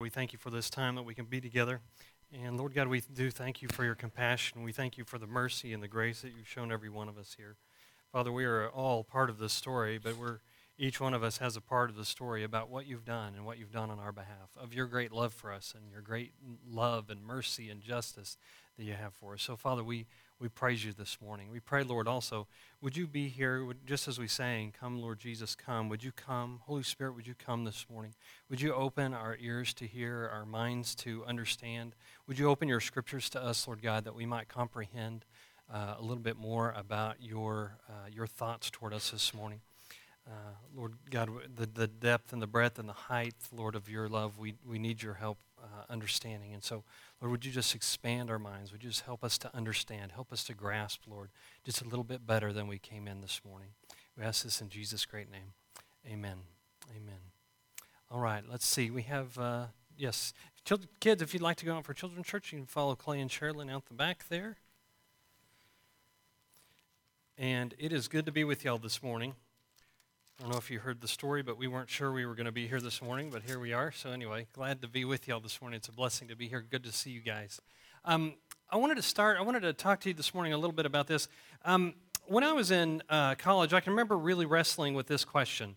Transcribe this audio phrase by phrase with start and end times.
[0.00, 1.80] We thank you for this time that we can be together.
[2.32, 4.62] And Lord God, we do thank you for your compassion.
[4.62, 7.18] We thank you for the mercy and the grace that you've shown every one of
[7.18, 7.56] us here.
[8.12, 10.38] Father, we are all part of this story, but we're
[10.78, 13.44] each one of us has a part of the story about what you've done and
[13.44, 16.30] what you've done on our behalf, of your great love for us and your great
[16.64, 18.36] love and mercy and justice
[18.78, 19.42] that you have for us.
[19.42, 20.06] So, Father, we,
[20.38, 21.50] we praise you this morning.
[21.50, 22.46] We pray, Lord, also,
[22.80, 25.88] would you be here, just as we sang, Come, Lord Jesus, come.
[25.88, 26.60] Would you come?
[26.64, 28.14] Holy Spirit, would you come this morning?
[28.48, 31.96] Would you open our ears to hear, our minds to understand?
[32.28, 35.24] Would you open your scriptures to us, Lord God, that we might comprehend
[35.72, 39.60] uh, a little bit more about your, uh, your thoughts toward us this morning?
[40.28, 44.08] Uh, Lord God, the, the depth and the breadth and the height, Lord, of your
[44.08, 46.52] love, we, we need your help uh, understanding.
[46.52, 46.84] And so,
[47.20, 48.70] Lord, would you just expand our minds?
[48.70, 51.30] Would you just help us to understand, help us to grasp, Lord,
[51.64, 53.68] just a little bit better than we came in this morning?
[54.18, 55.54] We ask this in Jesus' great name.
[56.06, 56.38] Amen.
[56.90, 57.20] Amen.
[58.10, 58.90] All right, let's see.
[58.90, 60.34] We have, uh, yes,
[60.68, 63.20] Children, kids, if you'd like to go out for children's church, you can follow Clay
[63.20, 64.58] and Sherilyn out the back there.
[67.38, 69.34] And it is good to be with y'all this morning.
[70.38, 72.46] I don't know if you heard the story, but we weren't sure we were going
[72.46, 73.90] to be here this morning, but here we are.
[73.90, 75.78] So, anyway, glad to be with y'all this morning.
[75.78, 76.60] It's a blessing to be here.
[76.60, 77.60] Good to see you guys.
[78.04, 78.34] Um,
[78.70, 80.86] I wanted to start, I wanted to talk to you this morning a little bit
[80.86, 81.26] about this.
[81.64, 81.94] Um,
[82.26, 85.74] when I was in uh, college, I can remember really wrestling with this question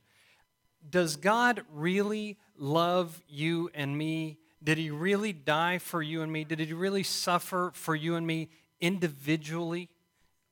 [0.88, 4.38] Does God really love you and me?
[4.64, 6.44] Did he really die for you and me?
[6.44, 9.90] Did he really suffer for you and me individually?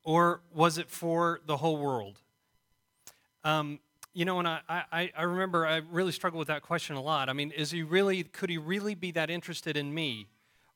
[0.04, 2.22] Or was it for the whole world?
[3.44, 3.80] Um,
[4.20, 7.30] you know, and I, I, I remember I really struggled with that question a lot.
[7.30, 10.28] I mean, is he really, could he really be that interested in me?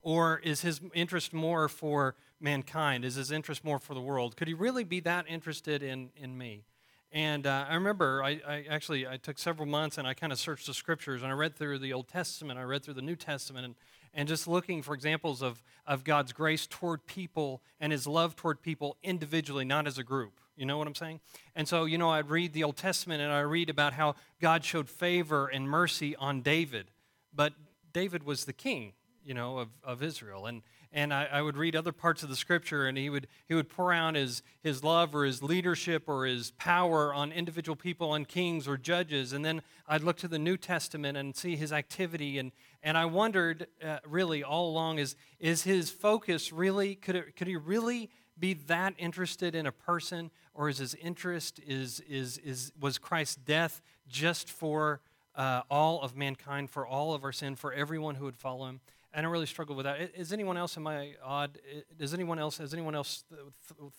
[0.02, 3.04] Or is his interest more for mankind?
[3.04, 4.38] Is his interest more for the world?
[4.38, 6.64] Could he really be that interested in, in me?
[7.12, 10.40] And uh, I remember I, I, actually I took several months and I kind of
[10.40, 13.18] searched the scriptures and I read through the Old Testament, I read through the New
[13.18, 13.76] Testament, and,
[14.14, 18.62] and just looking for examples of, of God's grace toward people and his love toward
[18.62, 20.40] people individually, not as a group.
[20.56, 21.20] You know what I'm saying?
[21.56, 24.64] And so, you know, I'd read the Old Testament and I read about how God
[24.64, 26.92] showed favor and mercy on David.
[27.34, 27.54] But
[27.92, 28.94] David was the king,
[29.24, 30.46] you know, of, of Israel.
[30.46, 30.62] And,
[30.92, 33.68] and I, I, would read other parts of the scripture and he would, he would
[33.68, 38.26] pour out his, his love or his leadership or his power on individual people, on
[38.26, 39.34] kings or judges.
[39.34, 42.38] And then I'd look to the New Testament and see his activity.
[42.38, 42.52] And,
[42.84, 47.48] and I wondered uh, really all along is, is his focus really, could, it, could
[47.48, 52.72] he really be that interested in a person or is his interest is, is, is
[52.80, 55.02] was Christ's death just for
[55.36, 58.80] uh, all of mankind, for all of our sin, for everyone who would follow him?
[59.14, 60.12] And I really struggle with that.
[60.16, 61.60] Is anyone else in my odd?
[61.98, 63.24] Does anyone else has anyone else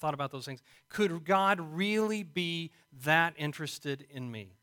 [0.00, 0.60] thought about those things?
[0.88, 2.72] Could God really be
[3.04, 4.54] that interested in me?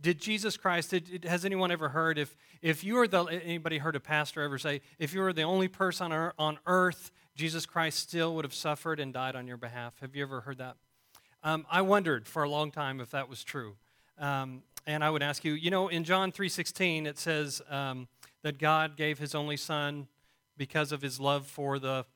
[0.00, 0.90] Did Jesus Christ?
[0.90, 4.58] Did, has anyone ever heard if if you are the anybody heard a pastor ever
[4.58, 9.00] say if you were the only person on, earth, Jesus Christ still would have suffered
[9.00, 9.94] and died on your behalf?
[10.00, 10.76] Have you ever heard that?
[11.42, 13.76] Um, I wondered for a long time if that was true.
[14.18, 18.08] Um, and I would ask you, you know, in John 3.16, it says um,
[18.42, 20.06] that God gave his only son
[20.56, 22.06] because of his love for the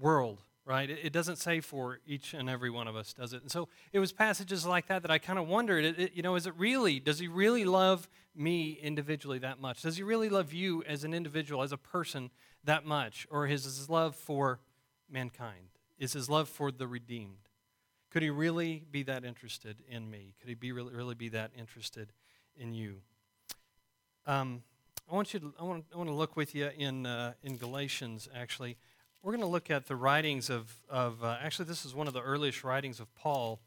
[0.00, 0.88] world, right?
[0.88, 3.42] It, doesn't say for each and every one of us, does it?
[3.42, 6.22] And so it was passages like that that I kind of wondered, it, it, you
[6.22, 9.82] know, is it really, does he really love me individually that much?
[9.82, 12.30] Does he really love you as an individual, as a person
[12.64, 13.26] that much?
[13.30, 14.60] Or is his love for
[15.10, 15.68] mankind?
[15.98, 17.48] Is his love for the redeemed?
[18.10, 20.34] Could he really be that interested in me?
[20.40, 22.12] Could he be really, really be that interested
[22.56, 22.98] in you?
[24.26, 24.62] Um,
[25.10, 27.56] I want you to, I want, I want to look with you in, uh, in
[27.56, 28.76] Galatians, actually.
[29.24, 32.12] We're going to look at the writings of, of uh, actually, this is one of
[32.12, 33.60] the earliest writings of Paul.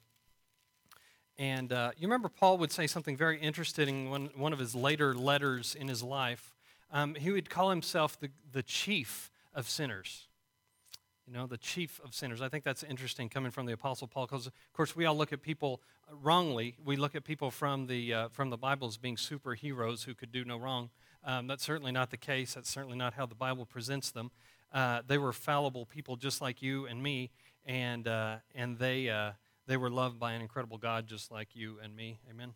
[1.38, 4.76] And uh, you remember Paul would say something very interesting in one, one of his
[4.76, 6.54] later letters in his life.
[6.92, 10.28] Um, he would call himself the, the chief of sinners
[11.28, 12.42] you know, the chief of sinners.
[12.42, 15.34] I think that's interesting coming from the Apostle Paul, because of course we all look
[15.34, 15.82] at people
[16.22, 16.76] wrongly.
[16.84, 20.32] We look at people from the uh, from the Bible as being superheroes who could
[20.32, 20.92] do no wrong.
[21.24, 22.54] Um, that's certainly not the case.
[22.54, 24.30] That's certainly not how the Bible presents them.
[24.76, 27.32] Uh, they were fallible people just like you and me,
[27.66, 29.32] and uh, and they uh,
[29.66, 32.20] they were loved by an incredible God just like you and me.
[32.30, 32.54] Amen.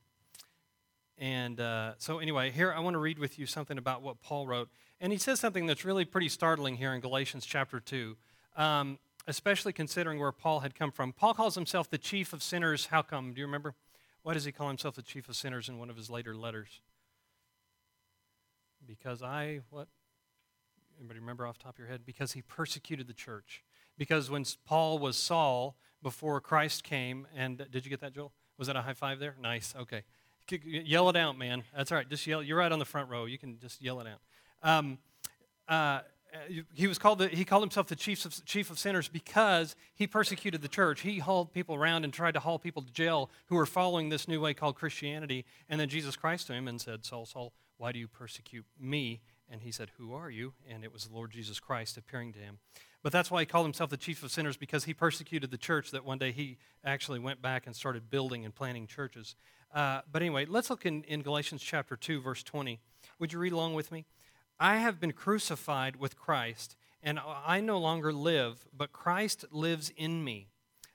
[1.17, 4.45] And uh, so anyway, here I want to read with you something about what Paul
[4.45, 4.69] wrote,
[5.01, 8.17] and he says something that's really pretty startling here in Galatians chapter two
[8.59, 11.13] um, especially considering where Paul had come from.
[11.13, 12.87] Paul calls himself the chief of sinners.
[12.87, 13.33] How come?
[13.33, 13.73] Do you remember?
[14.21, 16.81] Why does he call himself the chief of sinners in one of his later letters?
[18.85, 19.87] Because I, what?
[20.99, 22.01] Anybody remember off top of your head?
[22.05, 23.63] Because he persecuted the church.
[23.97, 28.31] Because when Paul was Saul, before Christ came, and did you get that, Joel?
[28.57, 29.35] Was that a high five there?
[29.41, 30.03] Nice, okay.
[30.63, 31.63] Yell it out, man.
[31.75, 32.09] That's all right.
[32.09, 32.41] Just yell.
[32.41, 33.25] You're right on the front row.
[33.25, 34.19] You can just yell it out.
[34.67, 34.97] Um,
[35.67, 35.99] uh,
[36.73, 40.07] he was called the, he called himself the chief of, chief of sinners because he
[40.07, 41.01] persecuted the church.
[41.01, 44.27] He hauled people around and tried to haul people to jail who were following this
[44.27, 45.45] new way called Christianity.
[45.69, 49.21] And then Jesus Christ to him and said, Saul, Saul, why do you persecute me?
[49.51, 50.53] And he said, Who are you?
[50.69, 52.59] And it was the Lord Jesus Christ appearing to him.
[53.01, 55.91] But that's why he called himself the chief of sinners because he persecuted the church
[55.91, 59.35] that one day he actually went back and started building and planting churches.
[59.73, 62.79] Uh, but anyway, let's look in, in Galatians chapter 2, verse 20.
[63.19, 64.05] Would you read along with me?
[64.59, 70.23] I have been crucified with Christ, and I no longer live, but Christ lives in
[70.23, 70.49] me.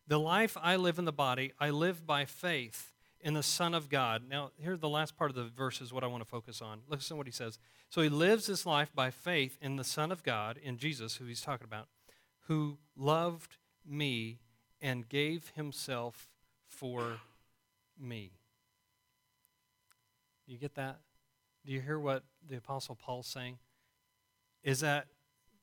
[0.06, 2.93] The life I live in the body, I live by faith
[3.24, 4.22] in the Son of God.
[4.28, 6.80] Now, here the last part of the verse is what I want to focus on.
[6.86, 7.58] Listen to what he says.
[7.88, 11.24] So he lives his life by faith in the Son of God, in Jesus, who
[11.24, 11.88] he's talking about,
[12.48, 14.40] who loved me
[14.82, 16.28] and gave himself
[16.68, 17.20] for
[17.98, 18.32] me.
[20.46, 20.98] You get that?
[21.64, 23.56] Do you hear what the Apostle Paul's saying?
[24.62, 25.06] Is that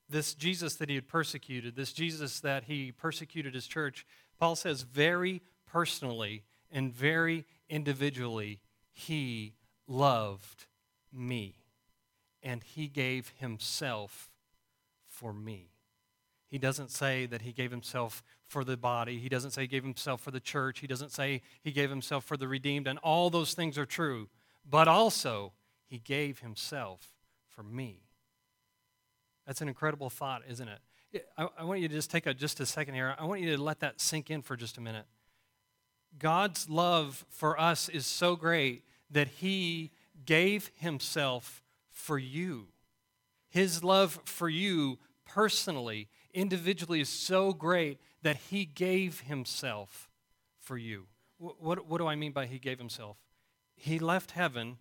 [0.09, 4.03] this Jesus that he had persecuted, this Jesus that he persecuted his church,
[4.39, 9.53] Paul says very personally and very individually, he
[9.87, 10.65] loved
[11.11, 11.55] me.
[12.43, 14.31] And he gave himself
[15.07, 15.69] for me.
[16.47, 19.19] He doesn't say that he gave himself for the body.
[19.19, 20.79] He doesn't say he gave himself for the church.
[20.79, 22.87] He doesn't say he gave himself for the redeemed.
[22.87, 24.27] And all those things are true.
[24.69, 25.53] But also,
[25.85, 27.13] he gave himself
[27.47, 28.03] for me.
[29.45, 30.79] That's an incredible thought, isn't it?
[31.37, 33.15] I, I want you to just take a, just a second here.
[33.17, 35.05] I want you to let that sink in for just a minute.
[36.19, 39.91] God's love for us is so great that he
[40.25, 42.67] gave himself for you.
[43.49, 50.09] His love for you personally, individually, is so great that he gave himself
[50.59, 51.07] for you.
[51.37, 53.17] What, what, do I mean by he gave himself?
[53.75, 54.77] He left heaven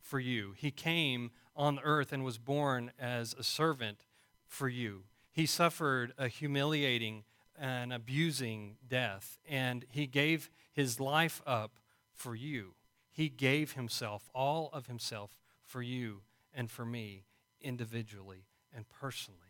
[0.00, 0.52] for you.
[0.56, 4.04] He came on earth and was born as a servant
[4.46, 5.04] for you.
[5.32, 7.24] He suffered a humiliating
[7.58, 11.78] and abusing death, and he gave his life up
[12.12, 12.74] for you.
[13.10, 16.22] He gave himself, all of himself, for you
[16.52, 17.24] and for me
[17.60, 19.40] individually and personally.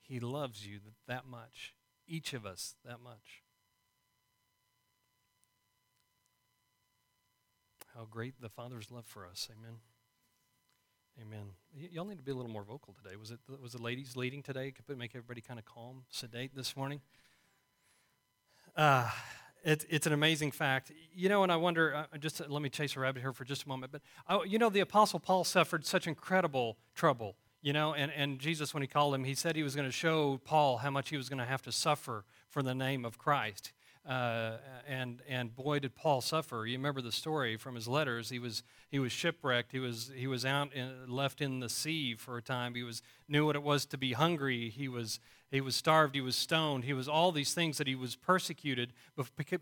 [0.00, 1.74] He loves you that much,
[2.06, 3.42] each of us that much.
[7.94, 9.48] how great the Father's love for us.
[9.50, 9.78] Amen.
[11.20, 11.44] Amen.
[11.74, 13.16] Y- y'all need to be a little more vocal today.
[13.16, 14.72] Was it was the ladies leading today?
[14.72, 17.00] Could make everybody kind of calm, sedate this morning.
[18.76, 19.10] Uh,
[19.64, 20.90] it, it's an amazing fact.
[21.14, 23.44] You know, and I wonder, uh, just to, let me chase a rabbit here for
[23.44, 27.72] just a moment, but uh, you know, the Apostle Paul suffered such incredible trouble, you
[27.72, 30.40] know, and, and Jesus, when he called him, he said he was going to show
[30.44, 33.72] Paul how much he was going to have to suffer for the name of Christ.
[34.08, 34.56] Uh,
[34.88, 36.66] and and boy did Paul suffer.
[36.66, 38.30] You remember the story from his letters.
[38.30, 39.70] He was he was shipwrecked.
[39.70, 42.74] He was he was out in, left in the sea for a time.
[42.74, 44.70] He was knew what it was to be hungry.
[44.70, 45.20] He was
[45.52, 46.16] he was starved.
[46.16, 46.84] He was stoned.
[46.84, 48.92] He was all these things that he was persecuted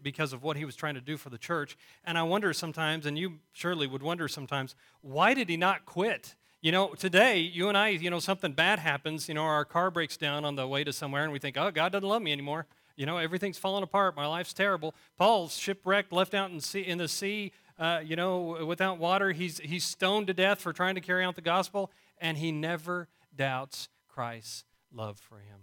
[0.02, 1.76] because of what he was trying to do for the church.
[2.04, 6.37] And I wonder sometimes, and you surely would wonder sometimes, why did he not quit?
[6.62, 9.28] You know, today, you and I, you know, something bad happens.
[9.28, 11.70] You know, our car breaks down on the way to somewhere, and we think, oh,
[11.70, 12.66] God doesn't love me anymore.
[13.00, 14.14] You know, everything's falling apart.
[14.14, 14.94] My life's terrible.
[15.17, 19.32] Paul's shipwrecked, left out in, sea, in the sea, uh, you know, without water.
[19.32, 23.08] He's, he's stoned to death for trying to carry out the gospel, and he never
[23.35, 25.61] doubts Christ's love for him.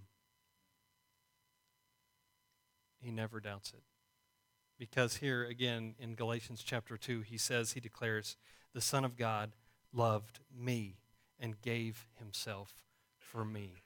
[3.00, 3.84] He never doubts it.
[4.80, 8.36] Because here again in Galatians chapter 2, he says, he declares,
[8.74, 9.52] the Son of God
[9.94, 10.98] loved me
[11.40, 12.82] and gave himself
[13.20, 13.84] for me.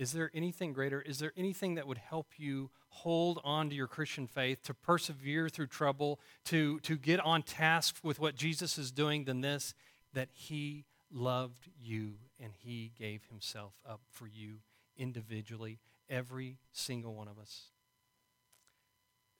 [0.00, 1.02] Is there anything greater?
[1.02, 5.50] Is there anything that would help you hold on to your Christian faith, to persevere
[5.50, 9.74] through trouble, to, to get on task with what Jesus is doing than this?
[10.14, 14.60] That He loved you and He gave Himself up for you
[14.96, 17.64] individually, every single one of us.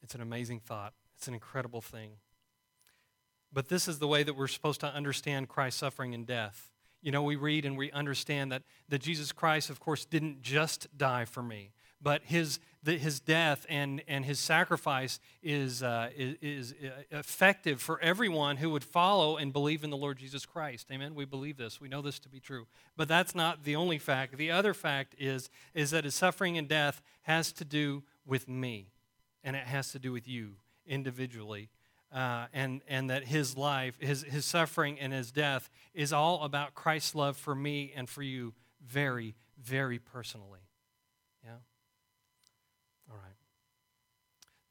[0.02, 2.10] It's an amazing thought, it's an incredible thing.
[3.50, 6.70] But this is the way that we're supposed to understand Christ's suffering and death.
[7.02, 10.86] You know, we read and we understand that, that Jesus Christ, of course, didn't just
[10.96, 16.36] die for me, but his, the, his death and, and his sacrifice is, uh, is,
[16.42, 20.88] is uh, effective for everyone who would follow and believe in the Lord Jesus Christ.
[20.90, 21.14] Amen?
[21.14, 21.80] We believe this.
[21.80, 22.66] We know this to be true.
[22.96, 24.36] But that's not the only fact.
[24.36, 28.92] The other fact is, is that his suffering and death has to do with me,
[29.42, 31.70] and it has to do with you individually
[32.12, 36.74] uh, and, and that his life, his, his suffering, and his death is all about
[36.74, 38.52] Christ's love for me and for you
[38.84, 40.60] very, very personally.
[41.44, 41.52] Yeah?
[43.10, 43.34] All right.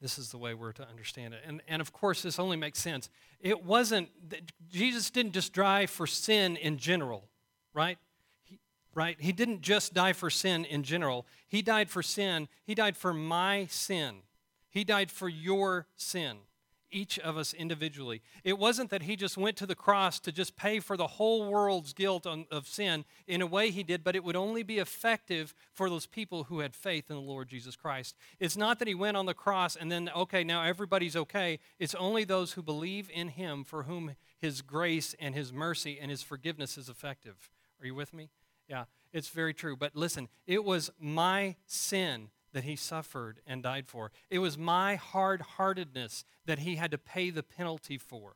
[0.02, 1.42] This is the way we're to understand it.
[1.46, 3.10] And, and of course, this only makes sense.
[3.40, 4.10] It wasn't,
[4.70, 7.30] Jesus didn't just die for sin in general,
[7.74, 7.98] right?
[8.44, 8.60] He,
[8.94, 9.16] right?
[9.20, 11.26] He didn't just die for sin in general.
[11.48, 12.50] He died for sin.
[12.66, 14.24] He died for my sin.
[14.70, 16.38] He died for your sin
[16.92, 18.22] each of us individually.
[18.44, 21.50] It wasn't that he just went to the cross to just pay for the whole
[21.50, 23.06] world's guilt on, of sin.
[23.28, 26.60] In a way, he did, but it would only be effective for those people who
[26.60, 28.16] had faith in the Lord Jesus Christ.
[28.40, 31.60] It's not that he went on the cross and then, okay, now everybody's okay.
[31.80, 36.10] It's only those who believe in him for whom his grace and his mercy and
[36.10, 37.50] his forgiveness is effective.
[37.80, 38.30] Are you with me?
[38.68, 39.76] Yeah, it's very true.
[39.76, 44.12] But listen, it was my sin that he suffered and died for.
[44.30, 48.36] It was my hard heartedness that he had to pay the penalty for.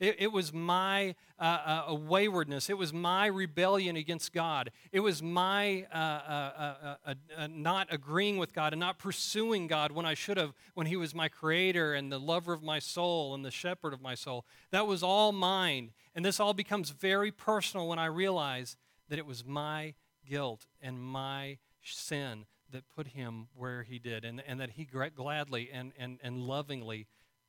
[0.00, 2.68] It, it was my uh, uh, waywardness.
[2.68, 4.70] It was my rebellion against God.
[4.92, 9.92] It was my uh, uh, uh, uh, not agreeing with God and not pursuing God
[9.92, 13.34] when I should have, when He was my creator and the lover of my soul
[13.34, 14.44] and the shepherd of my soul.
[14.72, 15.92] That was all mine.
[16.14, 18.76] And this all becomes very personal when I realize
[19.08, 19.94] that it was my
[20.26, 25.70] guilt and my sin that put him where he did, and, and that he gladly
[25.72, 27.06] and, and, and lovingly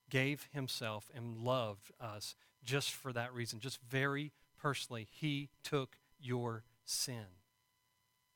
[0.09, 3.59] gave himself and loved us just for that reason.
[3.59, 7.25] Just very personally, he took your sin.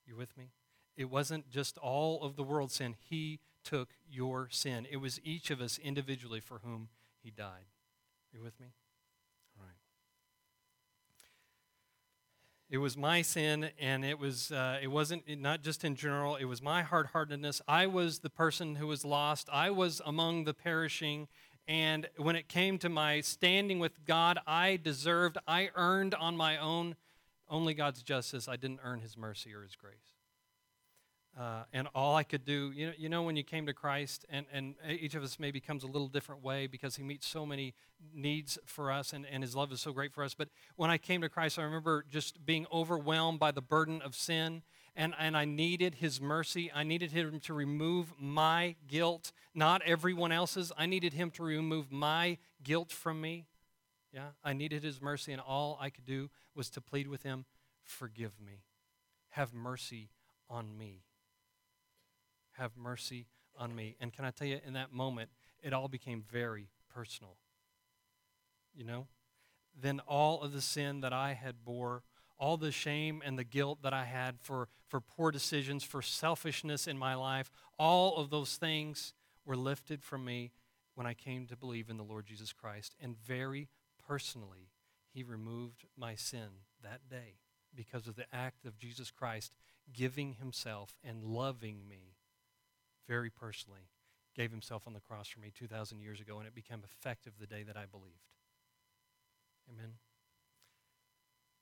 [0.05, 0.51] You with me?
[0.97, 4.87] It wasn't just all of the world's sin, he took your sin.
[4.89, 6.89] It was each of us individually for whom
[7.21, 7.67] he died.
[8.33, 8.67] Are You with me?
[12.69, 16.35] It was my sin, and it was uh, it wasn't not just in general.
[16.35, 17.63] It was my hard-heartedness.
[17.67, 19.49] I was the person who was lost.
[19.51, 21.27] I was among the perishing.
[21.67, 26.57] And when it came to my standing with God, I deserved, I earned on my
[26.57, 26.95] own
[27.49, 28.47] only God's justice.
[28.47, 30.18] I didn't earn His mercy or His grace.
[31.39, 34.25] Uh, and all I could do, you know, you know, when you came to Christ,
[34.29, 37.45] and, and each of us maybe comes a little different way because He meets so
[37.45, 37.75] many
[38.13, 40.33] needs for us, and, and His love is so great for us.
[40.33, 44.15] But when I came to Christ, I remember just being overwhelmed by the burden of
[44.15, 44.63] sin,
[44.97, 46.69] and, and I needed His mercy.
[46.75, 50.73] I needed Him to remove my guilt, not everyone else's.
[50.77, 53.45] I needed Him to remove my guilt from me.
[54.13, 57.45] Yeah, I needed His mercy, and all I could do was to plead with Him,
[57.81, 58.65] Forgive me,
[59.29, 60.09] have mercy
[60.49, 61.03] on me
[62.59, 63.25] have mercy
[63.57, 63.95] on me.
[63.99, 65.29] And can I tell you, in that moment,
[65.61, 67.35] it all became very personal.
[68.75, 69.07] You know?
[69.79, 72.03] Then all of the sin that I had bore,
[72.37, 76.87] all the shame and the guilt that I had for, for poor decisions, for selfishness
[76.87, 79.13] in my life, all of those things
[79.45, 80.51] were lifted from me
[80.95, 82.95] when I came to believe in the Lord Jesus Christ.
[83.01, 83.67] And very
[84.05, 84.69] personally,
[85.13, 87.35] He removed my sin that day
[87.75, 89.53] because of the act of Jesus Christ
[89.93, 92.15] giving Himself and loving me
[93.09, 93.89] very personally,
[94.35, 97.47] gave himself on the cross for me 2,000 years ago, and it became effective the
[97.47, 98.29] day that I believed.
[99.73, 99.93] Amen.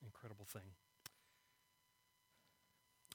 [0.06, 0.74] Incredible thing.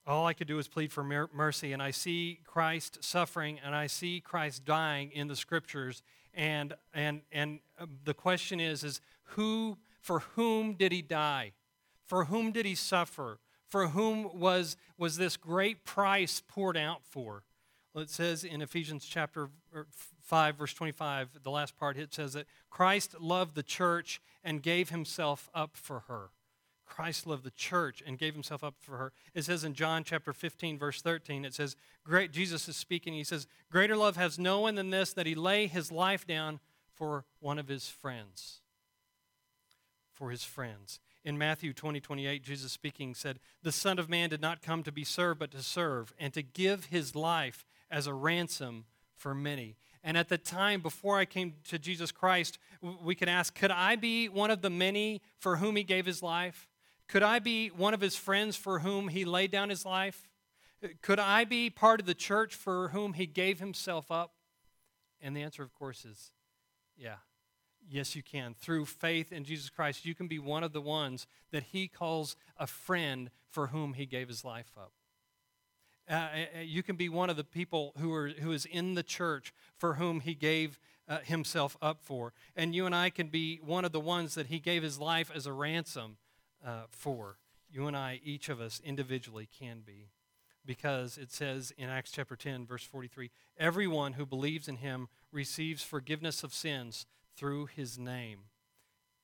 [0.07, 3.87] All I could do is plead for mercy, and I see Christ suffering, and I
[3.87, 6.03] see Christ dying in the scriptures.
[6.35, 11.53] And, and, and uh, the question is, is who, for whom did he die?
[12.07, 13.39] For whom did he suffer?
[13.69, 17.45] For whom was, was this great price poured out for?
[17.95, 19.87] Well, it says in Ephesians chapter er,
[20.21, 24.91] 5, verse 25, the last part, it says that Christ loved the church and gave
[24.91, 26.31] himself up for her.
[26.87, 29.13] Christ loved the church and gave himself up for her.
[29.35, 33.15] It says in John chapter 15, verse 13, it says, Great Jesus is speaking.
[33.15, 36.61] He says, Greater love has no one than this, that he lay his life down
[36.95, 38.61] for one of his friends.
[40.13, 41.01] For his friends.
[41.25, 44.93] In Matthew 20, 28, Jesus speaking said, The Son of Man did not come to
[44.93, 49.77] be served, but to serve, and to give his life as a ransom for many.
[50.03, 52.59] And at the time before I came to Jesus Christ,
[53.05, 56.23] we could ask, could I be one of the many for whom he gave his
[56.23, 56.69] life?
[57.07, 60.29] Could I be one of his friends for whom he laid down his life?
[61.03, 64.33] Could I be part of the church for whom he gave himself up?
[65.21, 66.33] And the answer, of course, is
[66.97, 67.17] yeah.
[67.89, 68.55] Yes, you can.
[68.55, 72.37] Through faith in Jesus Christ, you can be one of the ones that he calls
[72.57, 74.93] a friend for whom he gave his life up.
[76.09, 76.19] Uh, uh,
[76.59, 79.53] uh, you can be one of the people who, are, who is in the church
[79.77, 80.79] for whom he gave
[81.09, 82.33] uh, himself up for.
[82.57, 85.31] And you and I can be one of the ones that he gave his life
[85.35, 86.17] as a ransom
[86.65, 87.39] uh, for.
[87.71, 90.11] You and I, each of us individually, can be.
[90.65, 95.83] Because it says in Acts chapter 10, verse 43 everyone who believes in him receives
[95.83, 97.07] forgiveness of sins
[97.37, 98.41] through his name.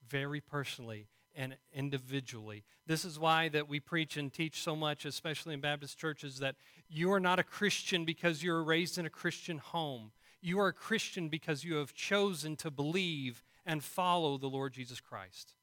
[0.08, 1.06] Very personally,
[1.38, 2.64] and individually.
[2.86, 6.56] This is why that we preach and teach so much, especially in Baptist churches, that
[6.88, 10.10] you are not a Christian because you were raised in a Christian home.
[10.42, 15.00] You are a Christian because you have chosen to believe and follow the Lord Jesus
[15.00, 15.54] Christ.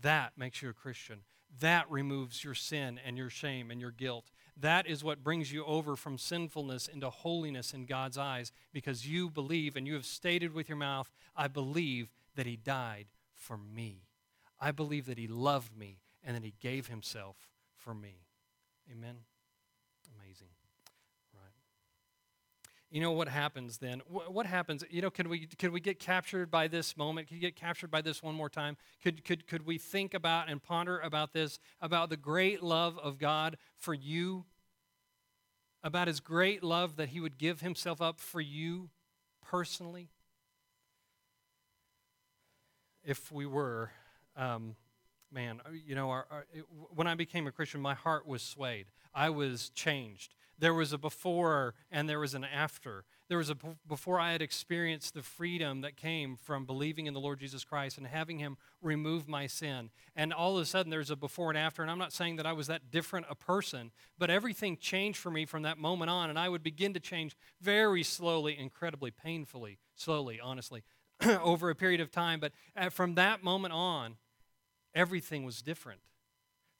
[0.00, 1.20] That makes you a Christian.
[1.60, 4.30] That removes your sin and your shame and your guilt.
[4.56, 9.28] That is what brings you over from sinfulness into holiness in God's eyes because you
[9.28, 14.04] believe and you have stated with your mouth, I believe that He died for me.
[14.60, 17.36] I believe that He loved me and that He gave Himself
[17.76, 18.24] for me.
[18.90, 19.16] Amen.
[20.18, 20.48] Amazing.
[21.32, 21.52] Right.
[22.90, 24.02] You know what happens then?
[24.08, 24.84] What happens?
[24.90, 27.28] You know, can we could we get captured by this moment?
[27.28, 28.76] Could you get captured by this one more time?
[29.02, 33.18] Could could could we think about and ponder about this about the great love of
[33.18, 34.44] God for you?
[35.82, 38.88] About his great love that he would give himself up for you
[39.42, 40.08] personally?
[43.04, 43.90] If we were,
[44.36, 44.76] um,
[45.32, 46.64] man, uh, you know, our, our, it,
[46.94, 48.86] when I became a Christian, my heart was swayed.
[49.14, 50.34] I was changed.
[50.58, 53.04] There was a before and there was an after.
[53.28, 53.56] There was a
[53.88, 57.98] before I had experienced the freedom that came from believing in the Lord Jesus Christ
[57.98, 59.90] and having Him remove my sin.
[60.14, 61.82] And all of a sudden, there's a before and after.
[61.82, 65.30] And I'm not saying that I was that different a person, but everything changed for
[65.30, 66.28] me from that moment on.
[66.30, 70.84] And I would begin to change very slowly, incredibly painfully, slowly, honestly,
[71.42, 72.40] over a period of time.
[72.40, 74.16] But uh, from that moment on,
[74.94, 76.00] everything was different.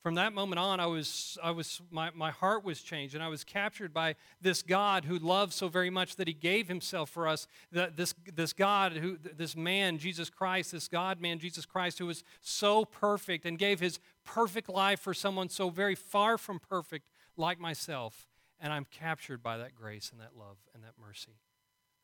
[0.05, 3.27] From that moment on, I was, I was, my, my heart was changed, and I
[3.27, 7.27] was captured by this God who loved so very much that he gave himself for
[7.27, 7.47] us.
[7.71, 12.05] That this, this God, who, this man, Jesus Christ, this God man, Jesus Christ, who
[12.05, 17.09] was so perfect and gave his perfect life for someone so very far from perfect
[17.35, 18.27] like myself.
[18.59, 21.39] And I'm captured by that grace and that love and that mercy.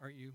[0.01, 0.33] Aren't you?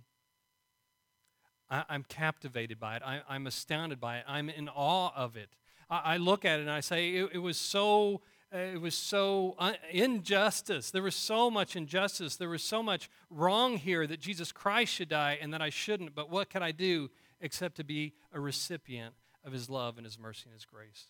[1.69, 3.03] I, am captivated by it.
[3.05, 4.25] I, I'm astounded by it.
[4.29, 5.49] I'm in awe of it.
[5.89, 8.23] I, look at it and I say, it, it was so.
[8.55, 9.57] Uh, it was so
[9.91, 10.93] injustice.
[10.93, 12.37] There was so much injustice.
[12.37, 16.15] There was so much wrong here that Jesus Christ should die and that I shouldn't.
[16.15, 20.17] But what could I do except to be a recipient of his love and his
[20.17, 21.07] mercy and his grace?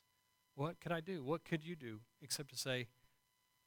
[0.54, 1.22] What could I do?
[1.22, 2.86] What could you do except to say,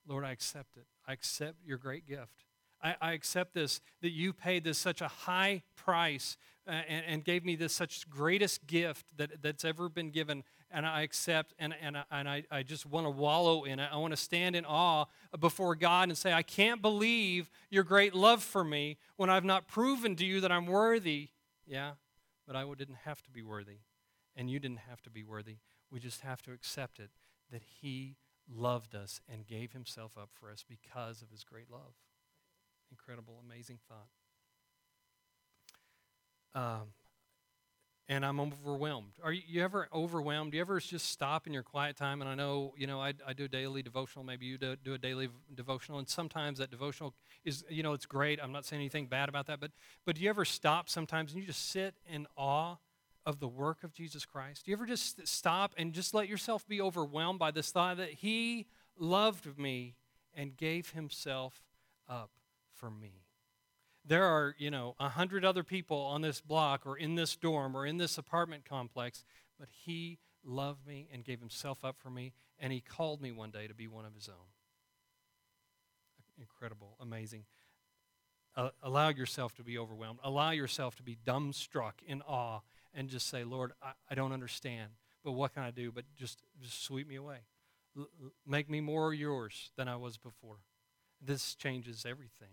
[0.08, 0.88] Lord, I accept it.
[1.08, 2.46] I accept your great gift.
[2.82, 6.38] I, I accept this, that you paid this such a high price
[6.70, 11.02] and, and, gave me this such greatest gift that, that's ever been given and I
[11.02, 13.90] accept and, and, and I, I just want to wallow in it.
[13.92, 15.06] I want to stand in awe
[15.40, 19.68] before God and say, I can't believe your great love for me when I've not
[19.68, 21.30] proven to you that I'm worthy.
[21.66, 21.94] Yeah,
[22.46, 23.80] but I didn't have to be worthy,
[24.36, 25.58] and you didn't have to be worthy.
[25.92, 27.10] We just have to accept it
[27.52, 28.16] that He
[28.52, 31.94] loved us and gave Himself up for us because of His great love.
[32.92, 34.08] Incredible, amazing thought.
[36.56, 36.94] Um,
[38.10, 39.12] and I'm overwhelmed.
[39.24, 40.52] Are you, you, ever overwhelmed?
[40.52, 42.22] Do you ever just stop in your quiet time?
[42.22, 44.26] And I know, you know, I, I do a daily devotional.
[44.26, 47.14] Maybe you do, do, a daily devotional, and sometimes that devotional
[47.46, 48.40] is, you know, it's great.
[48.42, 49.72] I'm not saying anything bad about that, but
[50.06, 52.78] but do you ever stop sometimes and you just sit in awe
[53.28, 54.66] of the work of Jesus Christ?
[54.66, 58.10] Do you ever just stop and just let yourself be overwhelmed by this thought that
[58.10, 58.66] He
[58.98, 59.94] loved me
[60.34, 61.62] and gave Himself
[62.10, 62.32] up
[62.74, 63.29] for me?
[64.06, 67.76] There are, you know, a hundred other people on this block or in this dorm
[67.76, 69.24] or in this apartment complex,
[69.60, 73.52] but he loved me and gave himself up for me, and he called me one
[73.52, 74.48] day to be one of his own.
[76.40, 77.44] Incredible, amazing.
[78.56, 80.20] Uh, allow yourself to be overwhelmed.
[80.24, 82.62] Allow yourself to be dumbstruck in awe
[82.94, 84.92] and just say, Lord, I, I don't understand,
[85.24, 85.92] but what can I do?
[85.92, 87.40] But just, just sweep me away.
[87.98, 88.08] L-
[88.48, 90.58] make me more yours than I was before.
[91.22, 92.50] This changes everything,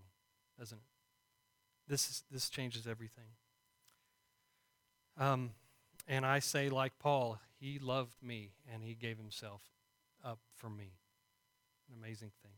[0.58, 0.95] doesn't it?
[1.88, 3.28] This, is, this changes everything.
[5.18, 5.50] Um,
[6.08, 9.62] and I say, like Paul, he loved me and he gave himself
[10.24, 10.92] up for me.
[11.88, 12.52] An amazing thing.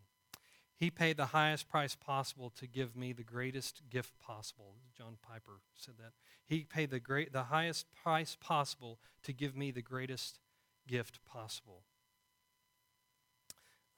[0.77, 4.77] He paid the highest price possible to give me the greatest gift possible.
[4.97, 6.13] John Piper said that.
[6.47, 10.39] He paid the, great, the highest price possible to give me the greatest
[10.87, 11.83] gift possible.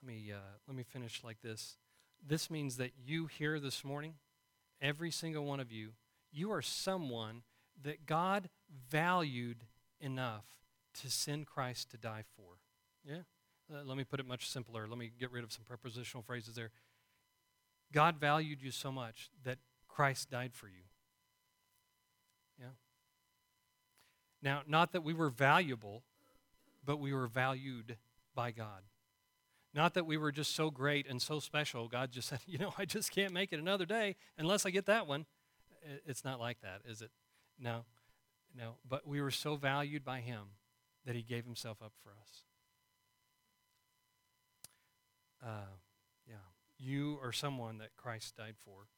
[0.03, 1.77] Let me, uh, let me finish like this.
[2.27, 4.15] This means that you here this morning,
[4.81, 5.91] every single one of you,
[6.33, 7.43] you are someone
[7.83, 8.49] that God
[8.91, 9.65] valued
[10.01, 10.45] enough
[11.03, 12.59] to send Christ to die for.
[13.05, 13.23] Yeah?
[13.73, 14.87] Uh, let me put it much simpler.
[14.87, 16.71] Let me get rid of some prepositional phrases there.
[17.93, 20.85] God valued you so much that Christ died for you.
[22.59, 22.67] Yeah?
[24.43, 26.03] Now, not that we were valuable,
[26.85, 27.97] but we were valued
[28.35, 28.83] by God.
[29.73, 31.87] Not that we were just so great and so special.
[31.89, 34.87] God just said, you know, I just can't make it another day unless I get
[34.87, 35.27] that one.
[36.07, 37.11] It's not like that, is it?
[37.59, 37.85] No,
[38.57, 38.75] no.
[38.87, 40.49] But we were so valued by Him
[41.07, 42.43] that He gave Himself up for us.
[45.43, 45.77] Uh,
[46.29, 46.35] yeah.
[46.79, 48.89] You are someone that Christ died for.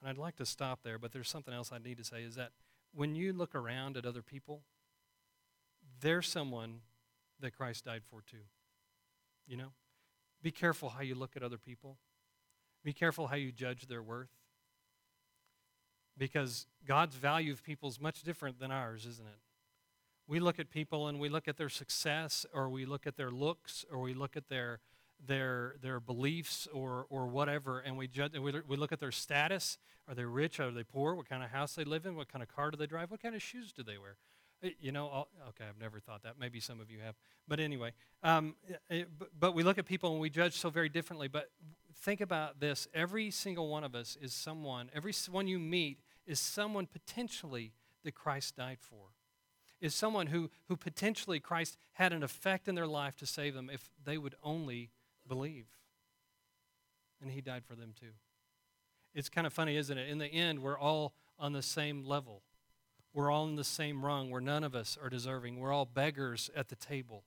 [0.00, 2.36] and I'd like to stop there, but there's something else I need to say is
[2.36, 2.52] that
[2.94, 4.62] when you look around at other people,
[6.00, 6.80] there's someone
[7.42, 8.44] that Christ died for too.
[9.46, 9.72] You know?
[10.42, 11.98] Be careful how you look at other people.
[12.84, 14.30] Be careful how you judge their worth.
[16.18, 19.38] Because God's value of people is much different than ours, isn't it?
[20.26, 23.30] We look at people and we look at their success, or we look at their
[23.30, 24.80] looks, or we look at their
[25.24, 28.36] their their beliefs or or whatever, and we judge.
[28.38, 29.78] We, we look at their status.
[30.08, 30.60] Are they rich?
[30.60, 31.14] Are they poor?
[31.14, 32.16] What kind of house they live in?
[32.16, 33.10] What kind of car do they drive?
[33.10, 34.16] What kind of shoes do they wear?
[34.64, 36.34] Uh, you know, I'll, okay, I've never thought that.
[36.38, 37.14] Maybe some of you have.
[37.48, 38.54] But anyway, um,
[38.88, 41.28] it, but, but we look at people and we judge so very differently.
[41.28, 41.50] But
[42.02, 46.38] think about this every single one of us is someone, every one you meet is
[46.38, 47.72] someone potentially
[48.04, 49.08] that Christ died for.
[49.80, 53.68] Is someone who, who potentially Christ had an effect in their life to save them
[53.72, 54.90] if they would only
[55.26, 55.66] believe.
[57.20, 58.12] And He died for them too.
[59.12, 60.08] It's kind of funny, isn't it?
[60.08, 62.42] In the end, we're all on the same level.
[63.14, 65.58] We're all in the same rung where none of us are deserving.
[65.58, 67.24] We're all beggars at the table,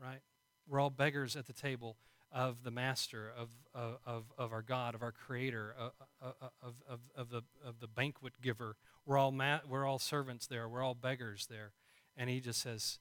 [0.00, 0.20] right?
[0.68, 1.96] We're all beggars at the table
[2.30, 7.30] of the Master, of, of, of our God, of our Creator, of, of, of, of,
[7.30, 8.76] the, of the banquet giver.
[9.06, 10.68] We're all, ma- we're all servants there.
[10.68, 11.72] We're all beggars there.
[12.16, 12.98] And He just says,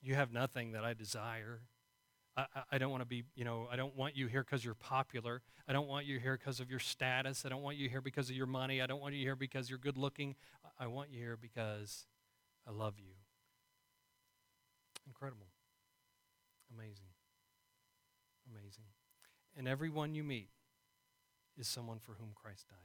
[0.00, 1.60] You have nothing that I desire.
[2.34, 4.74] I, I don't want to be, you know, I don't want you here because you're
[4.74, 5.42] popular.
[5.68, 7.44] I don't want you here because of your status.
[7.44, 8.80] I don't want you here because of your money.
[8.80, 10.34] I don't want you here because you're good looking.
[10.78, 12.06] I want you here because
[12.66, 13.12] I love you.
[15.06, 15.48] Incredible.
[16.74, 17.12] Amazing.
[18.50, 18.84] Amazing.
[19.56, 20.48] And everyone you meet
[21.58, 22.78] is someone for whom Christ died.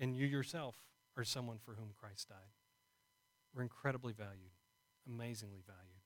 [0.00, 0.76] And you yourself
[1.16, 2.54] are someone for whom Christ died.
[3.54, 4.52] We're incredibly valued,
[5.06, 6.02] amazingly valued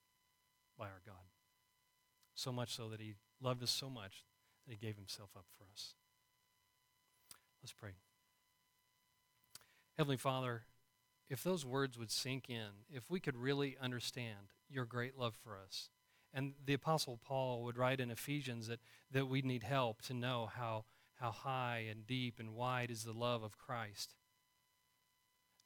[0.78, 1.30] by our God.
[2.34, 4.24] So much so that he loved us so much
[4.66, 5.94] that he gave himself up for us.
[7.62, 7.92] Let's pray.
[9.96, 10.62] Heavenly Father,
[11.28, 15.56] if those words would sink in, if we could really understand your great love for
[15.56, 15.88] us,
[16.34, 18.80] and the Apostle Paul would write in Ephesians that,
[19.10, 23.12] that we need help to know how, how high and deep and wide is the
[23.12, 24.14] love of Christ.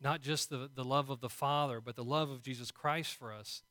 [0.00, 3.32] Not just the, the love of the Father, but the love of Jesus Christ for
[3.32, 3.62] us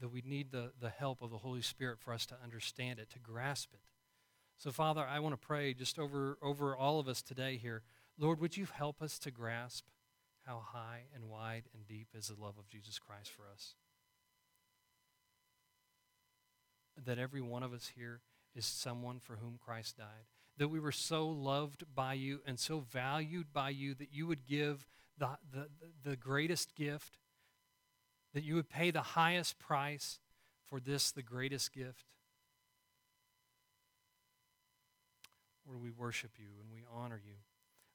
[0.00, 3.10] that we need the, the help of the Holy Spirit for us to understand it,
[3.10, 3.80] to grasp it.
[4.58, 7.82] So, Father, I want to pray just over, over all of us today here.
[8.18, 9.84] Lord, would you help us to grasp
[10.48, 13.74] how high and wide and deep is the love of Jesus Christ for us?
[17.04, 18.22] That every one of us here
[18.56, 20.26] is someone for whom Christ died.
[20.56, 24.46] That we were so loved by you and so valued by you that you would
[24.46, 24.86] give
[25.18, 25.68] the, the,
[26.02, 27.18] the greatest gift
[28.32, 30.18] that you would pay the highest price
[30.66, 32.06] for this, the greatest gift.
[35.66, 37.34] Lord, we worship you and we honor you.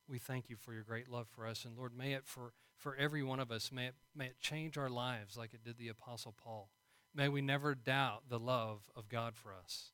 [0.07, 1.65] We thank you for your great love for us.
[1.65, 4.77] And Lord, may it for, for every one of us, may it, may it change
[4.77, 6.69] our lives like it did the Apostle Paul.
[7.15, 9.91] May we never doubt the love of God for us.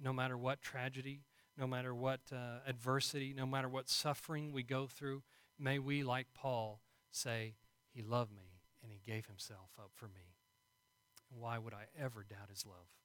[0.00, 1.22] No matter what tragedy,
[1.58, 5.22] no matter what uh, adversity, no matter what suffering we go through,
[5.58, 7.54] may we, like Paul, say,
[7.92, 10.36] He loved me and he gave himself up for me.
[11.28, 12.95] why would I ever doubt his love?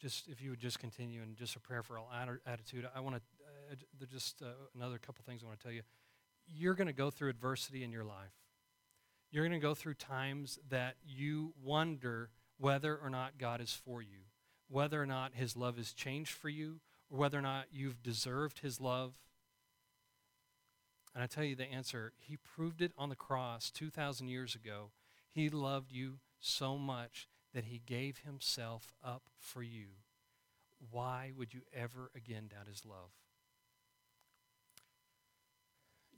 [0.00, 2.10] Just if you would just continue and just a prayer for all
[2.46, 2.88] attitude.
[2.94, 3.22] I want to
[3.70, 5.82] uh, just uh, another couple things I want to tell you.
[6.46, 8.32] You're going to go through adversity in your life.
[9.30, 14.02] You're going to go through times that you wonder whether or not God is for
[14.02, 14.24] you,
[14.68, 18.60] whether or not His love has changed for you, or whether or not you've deserved
[18.60, 19.12] His love.
[21.14, 24.90] And I tell you the answer He proved it on the cross 2,000 years ago.
[25.30, 29.86] He loved you so much that He gave Himself up for you.
[30.90, 33.10] Why would you ever again doubt His love?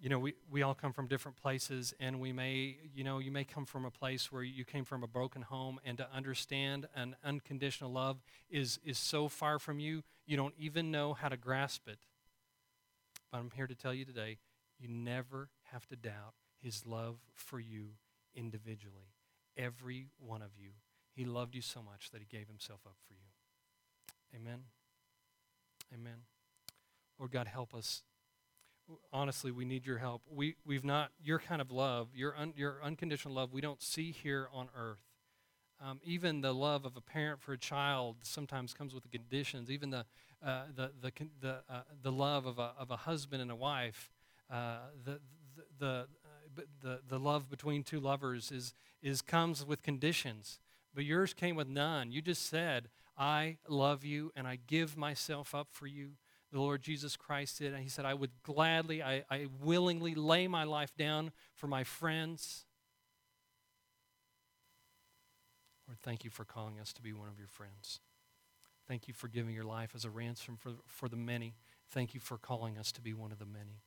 [0.01, 3.31] You know, we, we all come from different places, and we may, you know, you
[3.31, 6.89] may come from a place where you came from a broken home, and to understand
[6.97, 11.37] an unconditional love is, is so far from you, you don't even know how to
[11.37, 11.99] grasp it.
[13.31, 14.39] But I'm here to tell you today
[14.81, 17.91] you never have to doubt his love for you
[18.35, 19.15] individually.
[19.57, 20.71] Every one of you.
[21.15, 24.41] He loved you so much that he gave himself up for you.
[24.41, 24.61] Amen.
[25.93, 26.25] Amen.
[27.19, 28.03] Lord God, help us.
[29.13, 30.23] Honestly, we need your help.
[30.31, 34.11] We, we've not, your kind of love, your, un, your unconditional love, we don't see
[34.11, 35.03] here on earth.
[35.85, 39.71] Um, even the love of a parent for a child sometimes comes with the conditions.
[39.71, 40.05] Even the,
[40.45, 44.11] uh, the, the, the, uh, the love of a, of a husband and a wife
[44.53, 45.19] uh, the,
[45.79, 50.61] the, uh, the, the love between two lovers is, is comes with conditions,
[50.95, 52.13] but yours came with none.
[52.13, 56.13] You just said, I love you and I give myself up for you.
[56.53, 57.73] The Lord Jesus Christ did.
[57.73, 61.85] And he said, I would gladly, I, I willingly lay my life down for my
[61.85, 62.67] friends.
[65.89, 68.01] Lord, thank you for calling us to be one of your friends.
[68.87, 71.55] Thank you for giving your life as a ransom for, for the many.
[71.91, 73.83] Thank you for calling us to be one of the many.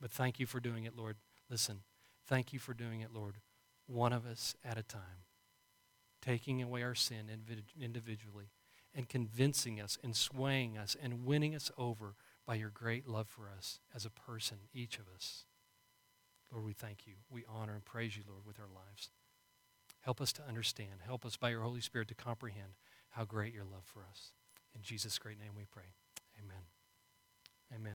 [0.00, 1.16] But thank you for doing it, Lord.
[1.50, 1.80] Listen,
[2.26, 3.36] thank you for doing it, Lord,
[3.86, 5.26] one of us at a time,
[6.22, 7.26] taking away our sin
[7.80, 8.50] individually
[8.94, 12.14] and convincing us and swaying us and winning us over
[12.46, 15.44] by your great love for us as a person, each of us.
[16.52, 17.14] Lord, we thank you.
[17.30, 19.10] We honor and praise you, Lord, with our lives.
[20.02, 21.00] Help us to understand.
[21.04, 22.74] Help us by your Holy Spirit to comprehend
[23.10, 24.32] how great your love for us.
[24.74, 25.94] In Jesus' great name we pray.
[26.38, 26.73] Amen.